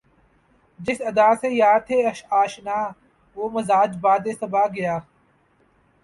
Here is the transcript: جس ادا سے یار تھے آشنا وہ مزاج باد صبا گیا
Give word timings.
جس 0.79 0.99
ادا 1.09 1.29
سے 1.41 1.49
یار 1.51 1.79
تھے 1.87 1.97
آشنا 2.41 2.77
وہ 3.35 3.49
مزاج 3.49 3.89
باد 4.01 4.25
صبا 4.39 4.63
گیا 4.75 4.95